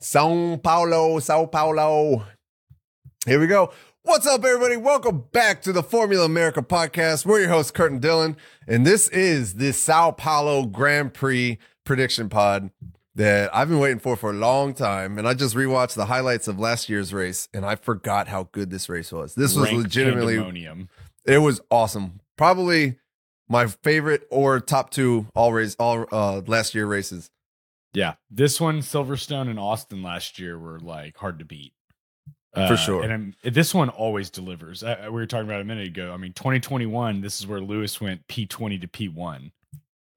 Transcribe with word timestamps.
Sao 0.00 0.56
Paulo, 0.56 1.18
Sao 1.20 1.46
Paulo. 1.46 2.22
Here 3.24 3.40
we 3.40 3.46
go. 3.46 3.72
What's 4.02 4.26
up, 4.26 4.44
everybody? 4.44 4.76
Welcome 4.76 5.24
back 5.32 5.62
to 5.62 5.72
the 5.72 5.82
Formula 5.82 6.26
America 6.26 6.60
podcast. 6.60 7.24
We're 7.24 7.40
your 7.40 7.48
host, 7.48 7.72
Kurt 7.72 7.92
and 7.92 8.00
Dylan, 8.00 8.36
and 8.68 8.86
this 8.86 9.08
is 9.08 9.54
the 9.54 9.72
Sao 9.72 10.10
Paulo 10.10 10.66
Grand 10.66 11.14
Prix 11.14 11.58
prediction 11.84 12.28
pod 12.28 12.70
that 13.14 13.48
I've 13.56 13.70
been 13.70 13.78
waiting 13.78 13.98
for 13.98 14.16
for 14.16 14.30
a 14.30 14.34
long 14.34 14.74
time. 14.74 15.18
And 15.18 15.26
I 15.26 15.32
just 15.32 15.56
rewatched 15.56 15.94
the 15.94 16.04
highlights 16.04 16.46
of 16.46 16.60
last 16.60 16.90
year's 16.90 17.14
race, 17.14 17.48
and 17.54 17.64
I 17.64 17.76
forgot 17.76 18.28
how 18.28 18.50
good 18.52 18.68
this 18.68 18.90
race 18.90 19.10
was. 19.10 19.34
This 19.34 19.56
was 19.56 19.70
Rank 19.70 19.84
legitimately, 19.84 20.36
it 21.24 21.38
was 21.38 21.62
awesome. 21.70 22.20
Probably 22.36 22.98
my 23.48 23.66
favorite 23.66 24.26
or 24.30 24.60
top 24.60 24.90
two 24.90 25.26
all 25.34 25.54
race, 25.54 25.74
all 25.78 26.04
uh, 26.12 26.42
last 26.46 26.74
year 26.74 26.86
races. 26.86 27.30
Yeah, 27.96 28.14
this 28.30 28.60
one, 28.60 28.80
Silverstone 28.80 29.48
and 29.48 29.58
Austin 29.58 30.02
last 30.02 30.38
year 30.38 30.58
were 30.58 30.78
like 30.80 31.16
hard 31.16 31.38
to 31.38 31.44
beat. 31.46 31.72
For 32.54 32.76
sure. 32.76 33.02
And 33.02 33.12
I'm, 33.12 33.34
this 33.42 33.74
one 33.74 33.88
always 33.90 34.30
delivers. 34.30 34.82
Uh, 34.82 34.96
we 35.04 35.10
were 35.10 35.26
talking 35.26 35.46
about 35.46 35.60
a 35.60 35.64
minute 35.64 35.88
ago. 35.88 36.12
I 36.12 36.16
mean, 36.16 36.32
2021, 36.32 37.20
this 37.20 37.38
is 37.40 37.46
where 37.46 37.60
Lewis 37.60 38.00
went 38.00 38.26
P20 38.28 38.80
to 38.82 38.86
P1 38.88 39.50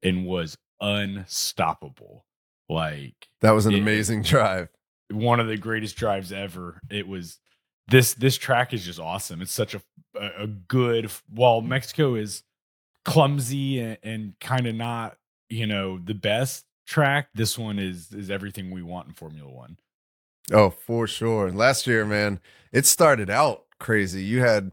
and 0.02 0.24
was 0.26 0.56
unstoppable. 0.80 2.24
Like 2.68 3.14
That 3.40 3.50
was 3.52 3.66
an 3.66 3.74
It- 3.74 3.80
amazing 3.80 4.22
drive. 4.22 4.68
one 5.10 5.40
of 5.40 5.48
the 5.48 5.56
greatest 5.56 5.96
drives 5.96 6.32
ever. 6.32 6.80
It 6.90 7.08
was 7.08 7.38
this 7.88 8.14
this 8.14 8.36
track 8.38 8.72
is 8.72 8.84
just 8.84 9.00
awesome. 9.00 9.42
It's 9.42 9.52
such 9.52 9.74
a 9.74 9.82
a, 10.14 10.44
a 10.44 10.46
good 10.46 11.10
while 11.28 11.60
Mexico 11.62 12.14
is 12.14 12.42
clumsy 13.04 13.80
and, 13.80 13.98
and 14.02 14.34
kind 14.40 14.66
of 14.66 14.74
not, 14.76 15.16
you 15.48 15.66
know, 15.66 15.98
the 15.98 16.14
best 16.14 16.64
track, 16.86 17.28
this 17.34 17.58
one 17.58 17.78
is 17.78 18.12
is 18.12 18.30
everything 18.30 18.70
we 18.70 18.82
want 18.82 19.08
in 19.08 19.14
Formula 19.14 19.50
1. 19.50 19.76
Oh, 20.52 20.70
for 20.70 21.06
sure. 21.06 21.50
Last 21.52 21.86
year, 21.86 22.04
man, 22.04 22.40
it 22.72 22.86
started 22.86 23.30
out 23.30 23.64
crazy. 23.78 24.24
You 24.24 24.40
had 24.40 24.72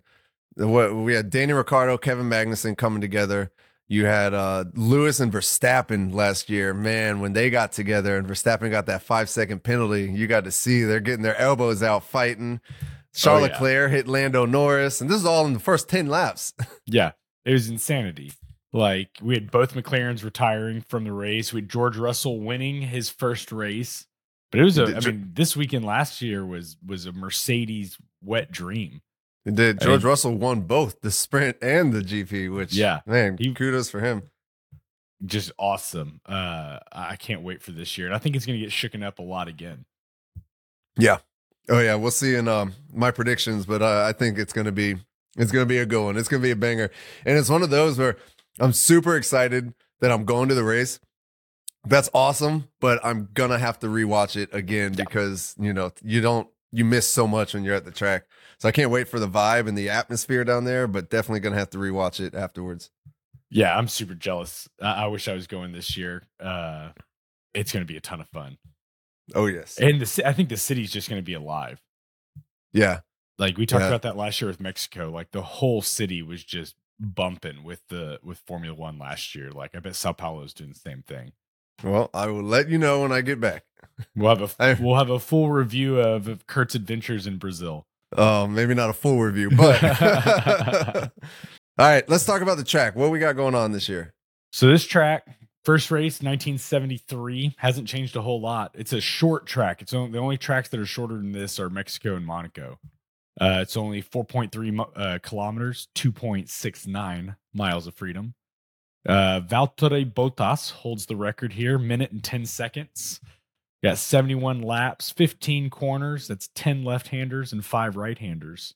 what 0.55 0.95
we 0.95 1.13
had 1.13 1.29
Danny 1.29 1.53
Ricciardo, 1.53 1.97
Kevin 1.97 2.29
Magnussen 2.29 2.77
coming 2.77 3.01
together. 3.01 3.51
You 3.87 4.05
had 4.05 4.33
uh 4.33 4.65
Lewis 4.73 5.19
and 5.19 5.31
Verstappen 5.31 6.13
last 6.13 6.49
year. 6.49 6.73
Man, 6.73 7.19
when 7.21 7.33
they 7.33 7.49
got 7.49 7.71
together 7.71 8.17
and 8.17 8.27
Verstappen 8.27 8.69
got 8.71 8.85
that 8.87 9.03
five 9.03 9.29
second 9.29 9.63
penalty, 9.63 10.11
you 10.11 10.27
got 10.27 10.43
to 10.45 10.51
see 10.51 10.83
they're 10.83 10.99
getting 10.99 11.21
their 11.23 11.37
elbows 11.37 11.83
out 11.83 12.03
fighting. 12.03 12.59
Charles 13.13 13.43
Oh, 13.43 13.45
yeah. 13.45 13.51
Leclerc 13.53 13.91
hit 13.91 14.07
Lando 14.07 14.45
Norris, 14.45 14.99
and 15.01 15.09
this 15.09 15.17
is 15.17 15.25
all 15.25 15.45
in 15.47 15.53
the 15.53 15.59
first 15.59 15.89
10 15.89 16.07
laps. 16.07 16.53
Yeah, 16.85 17.11
it 17.45 17.51
was 17.51 17.67
insanity. 17.69 18.31
Like 18.73 19.09
we 19.21 19.33
had 19.33 19.49
both 19.51 19.73
McLarens 19.73 20.23
retiring 20.23 20.81
from 20.81 21.03
the 21.05 21.13
race. 21.13 21.53
We 21.53 21.61
had 21.61 21.69
George 21.69 21.97
Russell 21.97 22.39
winning 22.39 22.81
his 22.83 23.09
first 23.09 23.51
race. 23.51 24.05
But 24.51 24.61
it 24.61 24.63
was 24.63 24.77
a 24.77 24.85
Did 24.85 24.95
I 25.07 25.11
mean, 25.11 25.31
this 25.33 25.55
weekend 25.57 25.85
last 25.85 26.21
year 26.21 26.45
was 26.45 26.77
was 26.85 27.05
a 27.05 27.11
Mercedes 27.11 27.97
wet 28.23 28.51
dream. 28.51 29.01
And 29.45 29.55
did 29.57 29.81
I 29.81 29.85
George 29.85 30.01
mean- 30.03 30.09
Russell 30.09 30.35
won 30.35 30.61
both 30.61 31.01
the 31.01 31.11
sprint 31.11 31.57
and 31.61 31.93
the 31.93 32.01
GP, 32.01 32.53
which 32.53 32.73
Yeah. 32.73 32.99
man, 33.05 33.37
He- 33.39 33.53
kudos 33.53 33.89
for 33.89 33.99
him. 34.01 34.23
just 35.25 35.51
awesome. 35.57 36.21
Uh, 36.25 36.79
I 36.91 37.15
can't 37.15 37.41
wait 37.41 37.61
for 37.63 37.71
this 37.71 37.97
year, 37.97 38.05
and 38.07 38.15
I 38.15 38.19
think 38.19 38.35
it's 38.35 38.45
going 38.45 38.59
to 38.59 38.63
get 38.65 38.71
shooken 38.73 39.03
up 39.03 39.17
a 39.19 39.23
lot 39.23 39.47
again. 39.47 39.85
Yeah. 40.97 41.17
Oh 41.69 41.79
yeah, 41.79 41.95
we'll 41.95 42.11
see 42.11 42.35
in 42.35 42.47
um, 42.47 42.73
my 42.93 43.11
predictions, 43.11 43.65
but 43.65 43.81
uh, 43.81 44.05
I 44.07 44.13
think 44.13 44.37
it's 44.37 44.53
gonna 44.53 44.71
be 44.71 44.95
it's 45.37 45.51
gonna 45.51 45.65
be 45.65 45.79
a 45.79 45.85
good 45.85 46.01
one. 46.03 46.17
It's 46.17 46.29
gonna 46.29 46.41
be 46.43 46.51
a 46.51 46.55
banger, 46.55 46.89
and 47.25 47.37
it's 47.37 47.49
one 47.49 47.61
of 47.61 47.69
those 47.69 47.97
where 47.97 48.15
I'm 48.59 48.73
super 48.73 49.15
excited 49.15 49.73
that 50.01 50.11
I'm 50.11 50.25
going 50.25 50.49
to 50.49 50.55
the 50.55 50.63
race. 50.63 50.99
That's 51.85 52.09
awesome, 52.13 52.67
but 52.81 52.99
I'm 53.03 53.29
gonna 53.33 53.59
have 53.59 53.79
to 53.79 53.87
rewatch 53.87 54.35
it 54.35 54.49
again 54.53 54.93
Yeah. 54.93 55.05
because 55.05 55.55
you 55.59 55.73
know 55.73 55.91
you 56.03 56.19
don't 56.21 56.47
you 56.71 56.83
miss 56.83 57.07
so 57.07 57.27
much 57.27 57.53
when 57.53 57.63
you're 57.63 57.75
at 57.75 57.85
the 57.85 57.91
track. 57.91 58.25
So 58.59 58.67
I 58.67 58.71
can't 58.71 58.91
wait 58.91 59.07
for 59.07 59.19
the 59.19 59.27
vibe 59.27 59.67
and 59.67 59.77
the 59.77 59.89
atmosphere 59.89 60.43
down 60.43 60.65
there, 60.65 60.87
but 60.87 61.09
definitely 61.09 61.39
gonna 61.39 61.55
have 61.57 61.69
to 61.71 61.77
rewatch 61.77 62.19
it 62.19 62.35
afterwards. 62.35 62.91
Yeah, 63.49 63.77
I'm 63.77 63.87
super 63.87 64.15
jealous. 64.15 64.67
I, 64.81 65.03
I 65.03 65.07
wish 65.07 65.29
I 65.29 65.33
was 65.33 65.47
going 65.47 65.71
this 65.71 65.95
year. 65.95 66.23
Uh, 66.39 66.89
it's 67.53 67.71
going 67.71 67.81
to 67.85 67.87
be 67.91 67.95
a 67.95 68.01
ton 68.01 68.19
of 68.19 68.27
fun, 68.27 68.57
Oh 69.33 69.45
yes, 69.45 69.77
and 69.79 70.01
the 70.01 70.27
I 70.27 70.33
think 70.33 70.49
the 70.49 70.57
city's 70.57 70.91
just 70.91 71.07
going 71.09 71.19
to 71.21 71.25
be 71.25 71.33
alive. 71.33 71.79
yeah, 72.73 72.99
Like 73.39 73.57
we 73.57 73.65
talked 73.65 73.83
Yeah. 73.83 73.87
about 73.87 74.01
that 74.01 74.17
last 74.17 74.41
year 74.41 74.49
with 74.49 74.59
Mexico. 74.59 75.09
Like 75.09 75.31
the 75.31 75.41
whole 75.41 75.81
city 75.81 76.21
was 76.21 76.43
just 76.43 76.75
bumping 76.99 77.63
with 77.63 77.81
the 77.89 78.19
with 78.23 78.39
Formula 78.39 78.75
One 78.75 78.97
last 78.97 79.35
year. 79.35 79.51
Like 79.51 79.75
I 79.75 79.79
bet 79.79 79.95
Sao 79.95 80.13
Paulo's 80.13 80.53
doing 80.53 80.71
the 80.71 80.79
same 80.79 81.03
thing. 81.07 81.31
Well, 81.83 82.09
I 82.13 82.27
will 82.27 82.43
let 82.43 82.69
you 82.69 82.77
know 82.77 83.01
when 83.01 83.11
I 83.11 83.21
get 83.21 83.39
back. 83.39 83.63
We'll 84.15 84.35
have 84.35 84.41
a 84.59 84.63
I- 84.63 84.77
we'll 84.81 84.95
have 84.97 85.09
a 85.09 85.19
full 85.19 85.51
review 85.51 85.99
of, 85.99 86.27
of 86.27 86.47
Kurt's 86.47 86.75
adventures 86.75 87.27
in 87.27 87.37
Brazil. 87.37 87.85
Oh, 88.15 88.47
maybe 88.47 88.73
not 88.73 88.89
a 88.89 88.93
full 88.93 89.19
review, 89.19 89.49
but 89.51 89.83
all 91.03 91.09
right. 91.77 92.07
Let's 92.09 92.25
talk 92.25 92.41
about 92.41 92.57
the 92.57 92.63
track. 92.63 92.95
What 92.95 93.11
we 93.11 93.19
got 93.19 93.35
going 93.35 93.53
on 93.55 93.71
this 93.73 93.89
year? 93.89 94.13
So 94.53 94.67
this 94.67 94.85
track, 94.85 95.27
first 95.65 95.91
race, 95.91 96.21
1973, 96.21 97.55
hasn't 97.57 97.87
changed 97.87 98.15
a 98.15 98.21
whole 98.21 98.39
lot. 98.41 98.71
It's 98.75 98.93
a 98.93 99.01
short 99.01 99.45
track. 99.45 99.81
It's 99.81 99.93
only, 99.93 100.11
the 100.11 100.19
only 100.19 100.37
tracks 100.37 100.69
that 100.69 100.79
are 100.79 100.85
shorter 100.85 101.15
than 101.17 101.33
this 101.33 101.59
are 101.59 101.69
Mexico 101.69 102.15
and 102.15 102.25
Monaco. 102.25 102.79
Uh, 103.39 103.59
it's 103.61 103.77
only 103.77 104.01
4.3 104.01 104.87
uh, 104.95 105.19
kilometers, 105.21 105.87
2.69 105.95 107.35
miles 107.53 107.87
of 107.87 107.93
freedom. 107.93 108.33
Uh, 109.07 109.39
Valtteri 109.41 110.11
Bottas 110.11 110.71
holds 110.71 111.05
the 111.05 111.15
record 111.15 111.53
here, 111.53 111.77
minute 111.77 112.11
and 112.11 112.23
10 112.23 112.45
seconds. 112.45 113.19
Got 113.83 113.99
71 113.99 114.61
laps, 114.61 115.11
15 115.11 115.69
corners. 115.69 116.27
That's 116.27 116.49
10 116.55 116.83
left-handers 116.83 117.53
and 117.53 117.63
five 117.63 117.95
right-handers. 117.95 118.73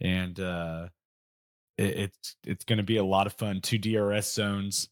And 0.00 0.38
uh, 0.40 0.88
it, 1.78 1.96
it's 1.96 2.36
it's 2.44 2.64
going 2.64 2.78
to 2.78 2.82
be 2.82 2.96
a 2.96 3.04
lot 3.04 3.28
of 3.28 3.34
fun. 3.34 3.60
Two 3.60 3.78
DRS 3.78 4.32
zones 4.32 4.88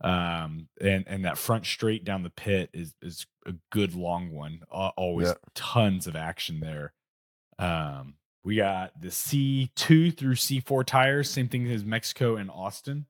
um 0.00 0.68
and 0.80 1.04
and 1.06 1.24
that 1.24 1.38
front 1.38 1.64
straight 1.64 2.04
down 2.04 2.24
the 2.24 2.30
pit 2.30 2.68
is 2.74 2.94
is 3.00 3.26
a 3.46 3.54
good 3.70 3.94
long 3.94 4.32
one 4.32 4.60
always 4.70 5.28
Yeah. 5.28 5.34
tons 5.54 6.08
of 6.08 6.16
action 6.16 6.58
there 6.58 6.92
um 7.60 8.14
we 8.44 8.56
got 8.56 9.00
the 9.00 9.08
c2 9.08 10.16
through 10.16 10.34
c4 10.34 10.84
tires 10.84 11.30
same 11.30 11.48
thing 11.48 11.70
as 11.70 11.84
mexico 11.84 12.36
and 12.36 12.50
austin 12.50 13.06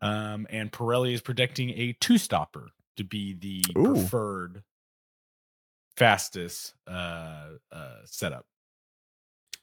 um 0.00 0.46
and 0.50 0.70
pirelli 0.72 1.12
is 1.12 1.20
predicting 1.20 1.70
a 1.70 1.92
two 2.00 2.18
stopper 2.18 2.68
to 2.96 3.04
be 3.04 3.32
the 3.34 3.64
Ooh. 3.78 3.94
preferred 3.94 4.62
fastest 5.96 6.74
uh 6.86 7.48
uh 7.72 7.94
setup 8.04 8.46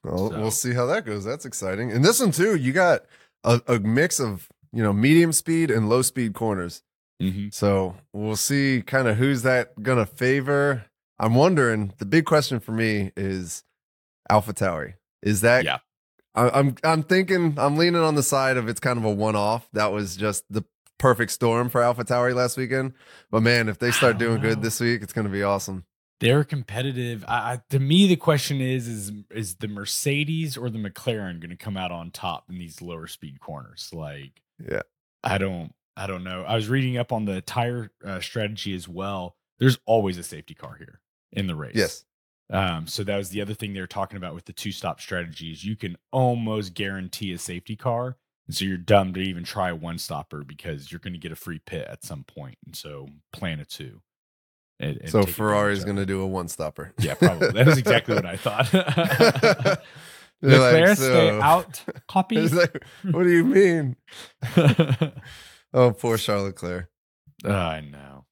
Well, 0.03 0.29
So- 0.29 0.39
we'll 0.39 0.51
see 0.51 0.73
how 0.73 0.85
that 0.87 1.05
goes. 1.05 1.23
That's 1.25 1.45
exciting. 1.45 1.91
And 1.91 2.03
this 2.05 2.19
one 2.19 2.31
too, 2.31 2.55
you 2.55 2.71
got 2.73 3.05
a, 3.43 3.61
a 3.67 3.79
mix 3.79 4.19
of 4.19 4.47
you 4.71 4.83
know 4.83 4.93
medium 4.93 5.31
speed 5.33 5.71
and 5.71 5.89
low 5.89 6.01
speed 6.03 6.33
corners. 6.33 6.83
mm-hmm. 7.21 7.47
So 7.51 7.95
we'll 8.13 8.35
see 8.35 8.83
kind 8.85 9.07
of 9.07 9.17
who's 9.17 9.41
that 9.43 9.81
gonna 9.81 10.05
favor. 10.05 10.85
I'm 11.19 11.33
wondering. 11.33 11.93
The 11.97 12.05
big 12.05 12.25
question 12.25 12.59
for 12.59 12.71
me 12.73 13.11
is 13.17 13.63
Alpha 14.29 14.53
Tauri. 14.53 14.93
Is 15.21 15.41
that 15.41 15.65
Yeah. 15.65 15.79
I, 16.35 16.49
I'm 16.49 16.75
I'm 16.83 17.03
thinking 17.03 17.55
I'm 17.57 17.77
leaning 17.77 18.01
on 18.01 18.15
the 18.15 18.23
side 18.23 18.57
of 18.57 18.67
it's 18.67 18.79
kind 18.79 18.97
of 18.97 19.05
a 19.05 19.11
one 19.11 19.35
off. 19.35 19.67
That 19.73 19.91
was 19.91 20.15
just 20.15 20.43
the 20.49 20.63
perfect 20.99 21.31
storm 21.31 21.69
for 21.69 21.81
Alpha 21.81 22.03
Tauri 22.03 22.33
last 22.33 22.57
weekend. 22.57 22.93
But 23.31 23.41
man, 23.41 23.69
if 23.69 23.79
they 23.79 23.91
start 23.91 24.17
doing 24.17 24.41
good 24.41 24.61
this 24.61 24.79
week, 24.79 25.01
it's 25.01 25.13
gonna 25.13 25.29
be 25.29 25.43
awesome. 25.43 25.85
they're 26.19 26.43
competitive. 26.43 27.23
I, 27.27 27.53
I, 27.53 27.61
to 27.69 27.79
me, 27.79 28.07
the 28.07 28.15
question 28.15 28.59
is: 28.61 28.87
is 28.87 29.11
is 29.31 29.55
the 29.55 29.67
Mercedes 29.67 30.57
or 30.57 30.69
the 30.69 30.79
McLaren 30.79 31.39
going 31.39 31.49
to 31.51 31.55
come 31.55 31.77
out 31.77 31.91
on 31.91 32.09
top 32.11 32.45
in 32.49 32.57
these 32.57 32.81
lower 32.81 33.07
speed 33.07 33.39
corners? 33.39 33.89
Like, 33.93 34.41
Yeah. 34.59 34.81
I 35.23 35.37
don't, 35.37 35.73
I 35.95 36.07
don't 36.07 36.23
know. 36.23 36.43
I 36.43 36.55
was 36.55 36.69
reading 36.69 36.97
up 36.97 37.11
on 37.11 37.25
the 37.25 37.41
tire 37.41 37.91
uh, 38.05 38.19
strategy 38.19 38.73
as 38.75 38.87
well. 38.87 39.35
There's 39.59 39.77
always 39.85 40.17
a 40.17 40.23
safety 40.23 40.53
car 40.53 40.75
here 40.77 41.01
in 41.31 41.47
the 41.47 41.55
race. 41.55 41.73
Yes. 41.75 42.05
Um, 42.49 42.87
so 42.87 43.03
that 43.03 43.17
was 43.17 43.29
the 43.29 43.41
other 43.41 43.53
thing 43.53 43.73
they 43.73 43.81
were 43.81 43.87
talking 43.87 44.17
about 44.17 44.33
with 44.33 44.45
the 44.45 44.53
two 44.53 44.71
stop 44.71 45.01
strategies. 45.01 45.63
You 45.65 45.75
can 45.75 45.97
almost 46.11 46.73
guarantee 46.73 47.33
a 47.33 47.37
safety 47.37 47.75
car. 47.75 48.15
And 48.47 48.55
so 48.55 48.63
you're 48.63 48.77
dumb 48.77 49.13
to 49.15 49.19
even 49.19 49.43
try 49.43 49.69
a 49.69 49.75
one 49.75 49.97
stopper 49.97 50.43
because 50.45 50.89
you're 50.91 50.99
going 50.99 51.11
to 51.13 51.19
get 51.19 51.33
a 51.33 51.35
free 51.35 51.59
pit 51.59 51.85
at 51.89 52.05
some 52.05 52.23
point. 52.23 52.57
And 52.65 52.73
so 52.75 53.09
plan 53.33 53.59
a 53.59 53.65
two. 53.65 54.01
and- 54.79 54.97
and 55.01 55.09
So 55.09 55.23
Ferrari's 55.25 55.83
going 55.83 55.97
to 55.97 56.05
do 56.05 56.21
a 56.21 56.27
one 56.27 56.47
stopper. 56.47 56.93
Yeah, 56.99 57.15
probably. 57.15 57.51
That 57.51 57.67
is 57.67 57.77
exactly 57.77 58.15
what 58.15 58.25
I 58.25 58.37
thought. 58.37 58.71
Leclerc, 60.41 60.87
like, 60.89 60.97
stay 60.97 61.29
so- 61.29 61.41
out. 61.41 61.83
Copy. 62.07 62.47
Like, 62.53 62.85
what 63.11 63.23
do 63.23 63.29
you 63.31 63.43
mean? 63.43 63.95
Oh, 65.73 65.91
poor 65.91 66.17
Charles 66.17 66.45
Leclerc. 66.45 66.87
I 67.43 67.81
know. 67.81 68.25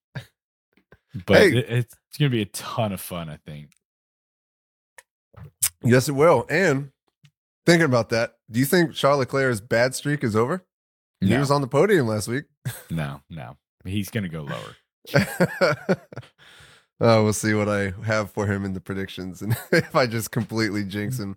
But 1.26 1.38
Hey. 1.38 1.48
it, 1.58 1.66
it's, 1.70 1.96
it's 2.10 2.18
going 2.18 2.32
to 2.32 2.36
be 2.36 2.42
a 2.42 2.46
ton 2.46 2.92
of 2.94 3.02
fun, 3.02 3.30
I 3.30 3.38
think. 3.46 3.72
Yes, 5.86 6.10
it 6.10 6.14
will. 6.14 6.46
And 6.50 6.92
thinking 7.66 7.86
about 7.86 8.10
that, 8.10 8.36
do 8.50 8.60
you 8.60 8.66
think 8.66 8.94
Charles 8.94 9.20
Leclerc's 9.20 9.62
bad 9.62 9.96
streak 9.96 10.24
is 10.24 10.36
over? 10.36 10.66
He 11.22 11.36
was 11.36 11.50
on 11.50 11.62
the 11.62 11.68
podium 11.68 12.08
last 12.08 12.28
week. 12.28 12.46
no, 12.90 13.22
no. 13.30 13.58
He's 13.84 14.10
going 14.10 14.24
to 14.24 14.30
go 14.30 14.42
lower. 14.44 15.98
Uh, 16.98 17.20
we'll 17.22 17.34
see 17.34 17.54
what 17.54 17.68
I 17.68 17.92
have 18.06 18.32
for 18.32 18.48
him 18.48 18.64
in 18.64 18.72
the 18.72 18.80
predictions, 18.80 19.42
and 19.42 19.58
if 19.74 19.98
I 19.98 20.08
just 20.08 20.32
completely 20.32 20.86
jinx 20.86 21.20
him. 21.20 21.36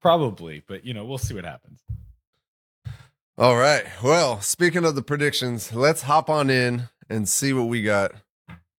Probably, 0.00 0.62
but 0.66 0.86
you 0.86 0.94
know, 0.94 1.04
we'll 1.04 1.18
see 1.18 1.34
what 1.34 1.44
happens. 1.44 1.82
All 3.36 3.56
right. 3.56 3.84
Well, 4.02 4.40
speaking 4.40 4.86
of 4.86 4.94
the 4.94 5.02
predictions, 5.02 5.74
let's 5.74 6.02
hop 6.02 6.30
on 6.30 6.48
in 6.48 6.88
and 7.10 7.28
see 7.28 7.52
what 7.52 7.64
we 7.64 7.82
got 7.82 8.12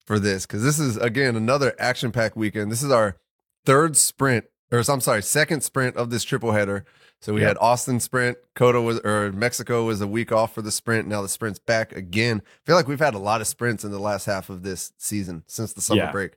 for 0.06 0.18
this 0.18 0.46
because 0.46 0.62
this 0.62 0.78
is 0.78 0.96
again 0.96 1.36
another 1.36 1.74
action-packed 1.78 2.36
weekend. 2.36 2.72
This 2.72 2.82
is 2.82 2.90
our 2.90 3.16
third 3.64 3.96
sprint, 3.96 4.44
or 4.72 4.82
I'm 4.88 5.00
sorry, 5.00 5.22
second 5.22 5.62
sprint 5.62 5.96
of 5.96 6.10
this 6.10 6.24
triple 6.24 6.52
header. 6.52 6.84
So 7.20 7.32
we 7.32 7.40
Yep. 7.40 7.48
had 7.48 7.56
Austin 7.58 8.00
sprint, 8.00 8.36
COTA 8.54 8.82
was 8.82 9.00
or 9.00 9.32
Mexico 9.32 9.84
was 9.84 10.00
a 10.02 10.06
week 10.06 10.30
off 10.30 10.54
for 10.54 10.60
the 10.60 10.70
sprint. 10.70 11.08
Now 11.08 11.22
the 11.22 11.28
sprint's 11.28 11.58
back 11.58 11.92
again. 11.96 12.42
I 12.44 12.60
feel 12.66 12.76
like 12.76 12.86
we've 12.88 12.98
had 12.98 13.14
a 13.14 13.18
lot 13.18 13.40
of 13.40 13.46
sprints 13.46 13.82
in 13.82 13.90
the 13.92 13.98
last 13.98 14.26
half 14.26 14.50
of 14.50 14.62
this 14.62 14.92
season 14.98 15.42
since 15.46 15.72
the 15.72 15.80
summer 15.80 16.02
Yeah. 16.02 16.12
break. 16.12 16.32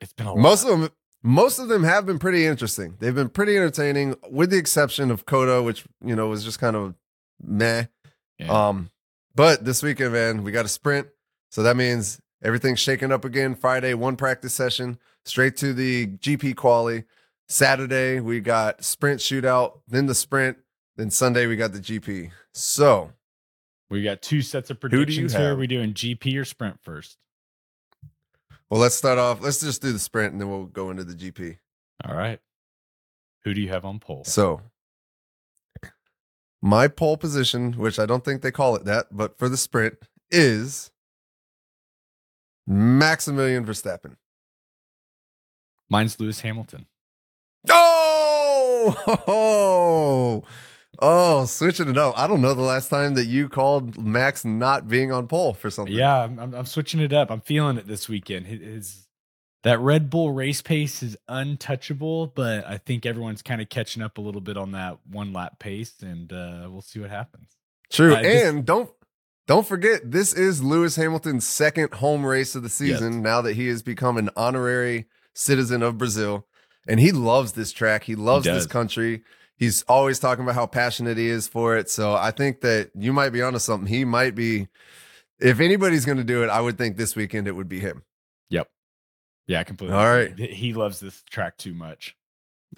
It's 0.00 0.12
been 0.12 0.26
a 0.26 0.34
lot. 0.34 0.40
Most 0.40 0.64
lot. 0.64 0.74
of 0.74 0.80
them, 0.82 0.90
most 1.24 1.58
of 1.58 1.68
them 1.68 1.82
have 1.82 2.06
been 2.06 2.18
pretty 2.20 2.46
interesting. 2.46 2.96
They've 3.00 3.14
been 3.14 3.28
pretty 3.28 3.56
entertaining, 3.56 4.14
with 4.30 4.50
the 4.50 4.58
exception 4.58 5.10
of 5.10 5.26
COTA, 5.26 5.62
which 5.62 5.84
you 6.04 6.14
know 6.14 6.28
was 6.28 6.44
just 6.44 6.60
kind 6.60 6.76
of 6.76 6.94
meh. 7.42 7.86
Yeah. 8.38 8.68
Um, 8.68 8.90
but 9.34 9.64
this 9.64 9.82
weekend, 9.82 10.12
man, 10.12 10.42
we 10.44 10.52
got 10.52 10.64
a 10.64 10.68
sprint, 10.68 11.08
so 11.50 11.62
that 11.64 11.76
means 11.76 12.20
everything's 12.42 12.78
shaking 12.78 13.10
up 13.10 13.24
again. 13.24 13.54
Friday, 13.56 13.94
one 13.94 14.16
practice 14.16 14.54
session, 14.54 14.98
straight 15.30 15.56
to 15.58 15.72
the 15.72 16.08
GP 16.08 16.56
quali. 16.56 17.04
Saturday, 17.48 18.20
we 18.20 18.40
got 18.40 18.84
sprint 18.84 19.20
shootout, 19.20 19.80
then 19.88 20.06
the 20.06 20.14
sprint, 20.14 20.58
then 20.96 21.10
Sunday 21.10 21.46
we 21.46 21.56
got 21.56 21.72
the 21.72 21.80
GP. 21.80 22.30
So 22.52 23.12
we 23.88 24.02
got 24.02 24.22
two 24.22 24.42
sets 24.42 24.70
of 24.70 24.78
do 24.80 24.86
you 24.86 24.90
predictions 24.90 25.32
here. 25.32 25.48
have? 25.50 25.58
we 25.58 25.66
doing 25.66 25.94
GP 25.94 26.38
or 26.38 26.44
sprint 26.44 26.78
first? 26.82 27.16
well, 28.68 28.80
let's 28.80 28.94
start 28.94 29.18
off. 29.18 29.40
Let's 29.40 29.60
just 29.60 29.82
do 29.82 29.92
the 29.92 29.98
sprint, 29.98 30.32
and 30.32 30.40
then 30.40 30.48
we'll 30.48 30.66
go 30.66 30.90
into 30.90 31.04
the 31.04 31.14
GP. 31.14 31.58
All 32.04 32.14
right. 32.14 32.38
Who 33.44 33.54
do 33.54 33.60
you 33.60 33.68
have 33.68 33.84
on 33.84 33.98
pole? 33.98 34.24
So, 34.24 34.60
my 36.62 36.86
pole 36.88 37.16
position, 37.16 37.72
which 37.72 37.98
I 37.98 38.06
don't 38.06 38.24
think 38.24 38.42
they 38.42 38.52
call 38.52 38.76
it 38.76 38.84
that, 38.84 39.06
but 39.10 39.38
for 39.38 39.48
the 39.48 39.56
sprint, 39.56 39.94
is 40.30 40.92
Maximilian 42.66 43.64
Verstappen. 43.64 44.16
Mine's 45.90 46.18
Lewis 46.20 46.40
Hamilton. 46.40 46.86
Oh, 47.68 48.94
oh, 49.26 50.42
oh, 51.00 51.44
switching 51.44 51.88
it 51.88 51.98
up. 51.98 52.18
I 52.18 52.26
don't 52.26 52.40
know 52.40 52.54
the 52.54 52.62
last 52.62 52.88
time 52.88 53.14
that 53.14 53.26
you 53.26 53.48
called 53.48 53.98
Max 53.98 54.44
not 54.44 54.88
being 54.88 55.12
on 55.12 55.26
pole 55.26 55.52
for 55.52 55.68
something. 55.68 55.94
Yeah, 55.94 56.22
I'm, 56.22 56.38
I'm, 56.38 56.54
I'm 56.54 56.66
switching 56.66 57.00
it 57.00 57.12
up. 57.12 57.30
I'm 57.30 57.40
feeling 57.40 57.76
it 57.76 57.86
this 57.86 58.08
weekend. 58.08 58.46
His, 58.46 58.60
his 58.60 59.06
that 59.62 59.78
Red 59.80 60.08
Bull 60.08 60.32
race 60.32 60.62
pace 60.62 61.02
is 61.02 61.18
untouchable, 61.28 62.28
but 62.28 62.66
I 62.66 62.78
think 62.78 63.04
everyone's 63.04 63.42
kind 63.42 63.60
of 63.60 63.68
catching 63.68 64.02
up 64.02 64.16
a 64.16 64.20
little 64.22 64.40
bit 64.40 64.56
on 64.56 64.72
that 64.72 64.98
one 65.10 65.34
lap 65.34 65.58
pace, 65.58 65.94
and 66.00 66.32
uh, 66.32 66.68
we'll 66.70 66.80
see 66.80 67.00
what 67.00 67.10
happens. 67.10 67.56
true. 67.90 68.14
Just- 68.14 68.24
and 68.24 68.64
don't 68.64 68.90
don't 69.46 69.66
forget, 69.66 70.08
this 70.08 70.32
is 70.32 70.62
Lewis 70.62 70.94
Hamilton's 70.94 71.44
second 71.46 71.94
home 71.94 72.24
race 72.24 72.54
of 72.54 72.62
the 72.62 72.68
season. 72.68 73.20
Now 73.20 73.40
that 73.42 73.54
he 73.56 73.66
has 73.66 73.82
become 73.82 74.16
an 74.16 74.30
honorary 74.36 75.06
citizen 75.34 75.82
of 75.82 75.98
Brazil, 75.98 76.46
and 76.86 77.00
he 77.00 77.12
loves 77.12 77.52
this 77.52 77.72
track. 77.72 78.04
He 78.04 78.14
loves 78.14 78.46
this 78.46 78.66
country. 78.66 79.22
He's 79.56 79.82
always 79.82 80.18
talking 80.18 80.42
about 80.42 80.54
how 80.54 80.66
passionate 80.66 81.18
he 81.18 81.28
is 81.28 81.46
for 81.46 81.76
it. 81.76 81.90
So 81.90 82.14
I 82.14 82.30
think 82.30 82.62
that 82.62 82.90
you 82.94 83.12
might 83.12 83.30
be 83.30 83.42
onto 83.42 83.58
something. 83.58 83.86
He 83.86 84.04
might 84.04 84.34
be. 84.34 84.68
If 85.38 85.60
anybody's 85.60 86.04
going 86.04 86.18
to 86.18 86.24
do 86.24 86.42
it, 86.42 86.48
I 86.48 86.60
would 86.60 86.76
think 86.76 86.96
this 86.96 87.16
weekend 87.16 87.48
it 87.48 87.52
would 87.52 87.68
be 87.68 87.80
him. 87.80 88.02
Yep. 88.50 88.68
Yeah, 89.46 89.62
completely. 89.64 89.96
All 89.96 90.14
agree. 90.14 90.46
He 90.48 90.74
loves 90.74 91.00
this 91.00 91.22
track 91.30 91.56
too 91.56 91.74
much. 91.74 92.16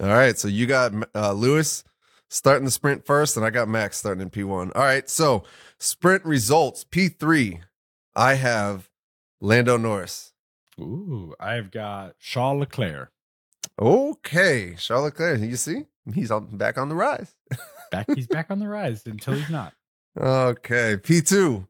All 0.01 0.07
right, 0.07 0.37
so 0.37 0.47
you 0.47 0.65
got 0.65 0.91
uh, 1.13 1.33
Lewis 1.33 1.83
starting 2.29 2.65
the 2.65 2.71
sprint 2.71 3.05
first, 3.05 3.37
and 3.37 3.45
I 3.45 3.51
got 3.51 3.67
Max 3.67 3.97
starting 3.97 4.21
in 4.21 4.29
P1. 4.31 4.71
All 4.75 4.81
right, 4.81 5.07
so 5.07 5.43
sprint 5.79 6.25
results 6.25 6.83
P3. 6.83 7.61
I 8.15 8.33
have 8.35 8.89
Lando 9.39 9.77
Norris. 9.77 10.32
Ooh, 10.79 11.33
I've 11.39 11.71
got 11.71 12.17
Charles 12.19 12.59
Leclerc 12.61 13.11
Okay, 13.79 14.75
Charles 14.77 15.05
Leclerc. 15.05 15.39
You 15.41 15.55
see, 15.55 15.85
he's 16.13 16.31
on, 16.31 16.57
back 16.57 16.77
on 16.77 16.89
the 16.89 16.95
rise. 16.95 17.33
back. 17.91 18.05
He's 18.13 18.27
back 18.27 18.51
on 18.51 18.59
the 18.59 18.67
rise 18.69 19.03
until 19.05 19.33
he's 19.33 19.49
not. 19.49 19.73
Okay, 20.19 20.97
P2. 20.97 21.67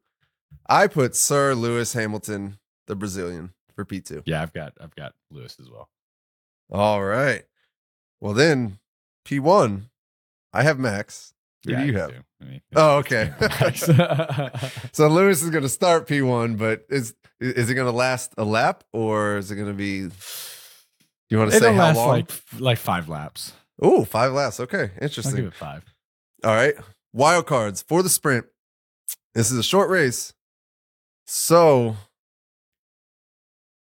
I 0.67 0.87
put 0.87 1.15
Sir 1.15 1.53
Lewis 1.55 1.93
Hamilton, 1.93 2.59
the 2.87 2.95
Brazilian, 2.95 3.53
for 3.75 3.85
P2. 3.85 4.23
Yeah, 4.25 4.41
I've 4.41 4.53
got 4.53 4.73
I've 4.79 4.95
got 4.95 5.13
Lewis 5.31 5.57
as 5.59 5.69
well. 5.69 5.89
All 6.71 7.03
right. 7.03 7.43
Well, 8.19 8.33
then 8.33 8.79
P1, 9.25 9.89
I 10.53 10.63
have 10.63 10.79
Max. 10.79 11.32
Who 11.65 11.71
yeah, 11.71 11.79
do 11.79 11.85
you 11.85 11.91
do 11.93 11.97
have? 11.97 12.11
I 12.41 12.45
mean, 12.45 12.61
Oh, 12.75 12.97
okay. 12.97 13.31
So 14.93 15.07
Lewis 15.07 15.41
is 15.41 15.49
going 15.49 15.63
to 15.63 15.69
start 15.69 16.07
P1, 16.07 16.57
but 16.57 16.85
is 16.89 17.13
is 17.39 17.69
it 17.69 17.73
going 17.75 17.87
to 17.87 17.91
last 17.97 18.33
a 18.37 18.43
lap 18.43 18.83
or 18.93 19.37
is 19.37 19.49
it 19.51 19.55
going 19.55 19.67
to 19.67 19.73
be? 19.73 20.01
Do 20.07 20.09
you 21.29 21.37
want 21.39 21.51
to 21.51 21.59
say 21.59 21.73
how 21.73 21.93
long? 21.93 22.07
like 22.09 22.31
like 22.59 22.77
five 22.77 23.07
laps. 23.09 23.53
oh, 23.81 24.03
five 24.05 24.33
laps. 24.33 24.59
Okay, 24.59 24.91
I'll 24.97 25.03
interesting. 25.03 25.35
give 25.37 25.45
it 25.45 25.53
five. 25.55 25.83
All 26.43 26.53
right, 26.53 26.75
wild 27.13 27.47
cards 27.47 27.81
for 27.81 28.03
the 28.03 28.09
sprint. 28.09 28.45
This 29.33 29.49
is 29.51 29.57
a 29.57 29.63
short 29.63 29.89
race, 29.89 30.33
so 31.25 31.95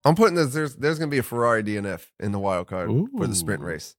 I'm 0.04 0.14
putting 0.14 0.34
this. 0.36 0.54
There's 0.54 0.76
there's 0.76 0.98
going 0.98 1.10
to 1.10 1.14
be 1.14 1.18
a 1.18 1.22
Ferrari 1.24 1.62
DNF 1.62 2.06
in 2.20 2.32
the 2.32 2.38
wild 2.38 2.68
card 2.68 2.90
for 3.18 3.26
the 3.26 3.34
sprint 3.34 3.60
race, 3.62 3.96